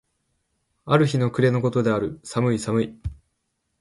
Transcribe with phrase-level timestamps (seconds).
[0.85, 2.19] ある日の暮方の事である。
[2.23, 2.99] 寒い寒い。